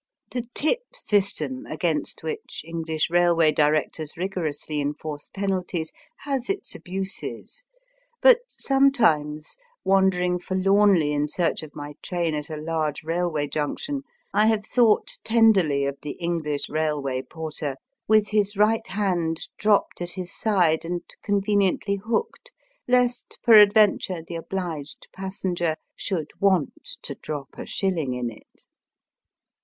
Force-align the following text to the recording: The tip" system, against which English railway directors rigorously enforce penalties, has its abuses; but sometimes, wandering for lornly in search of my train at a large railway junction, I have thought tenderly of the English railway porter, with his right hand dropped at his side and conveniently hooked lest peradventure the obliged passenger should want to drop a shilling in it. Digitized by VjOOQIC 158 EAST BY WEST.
The 0.31 0.45
tip" 0.55 0.95
system, 0.95 1.67
against 1.67 2.23
which 2.23 2.63
English 2.65 3.11
railway 3.11 3.51
directors 3.51 4.17
rigorously 4.17 4.81
enforce 4.81 5.27
penalties, 5.27 5.91
has 6.21 6.49
its 6.49 6.73
abuses; 6.73 7.65
but 8.19 8.39
sometimes, 8.47 9.57
wandering 9.85 10.39
for 10.39 10.55
lornly 10.57 11.11
in 11.11 11.27
search 11.27 11.61
of 11.61 11.75
my 11.75 11.93
train 12.01 12.33
at 12.33 12.49
a 12.49 12.57
large 12.57 13.03
railway 13.03 13.47
junction, 13.47 14.01
I 14.33 14.47
have 14.47 14.65
thought 14.65 15.19
tenderly 15.23 15.85
of 15.85 15.97
the 16.01 16.13
English 16.13 16.67
railway 16.67 17.21
porter, 17.21 17.75
with 18.07 18.29
his 18.29 18.57
right 18.57 18.87
hand 18.87 19.41
dropped 19.59 20.01
at 20.01 20.09
his 20.13 20.33
side 20.35 20.83
and 20.83 21.03
conveniently 21.21 21.97
hooked 21.97 22.51
lest 22.87 23.37
peradventure 23.43 24.23
the 24.23 24.37
obliged 24.37 25.09
passenger 25.13 25.75
should 25.95 26.31
want 26.39 26.97
to 27.03 27.13
drop 27.13 27.49
a 27.55 27.67
shilling 27.67 28.15
in 28.15 28.31
it. 28.31 28.33
Digitized 28.33 28.33
by 28.33 28.33
VjOOQIC 28.33 28.33
158 28.33 28.37
EAST 28.39 28.47
BY 28.47 28.61
WEST. 28.61 28.67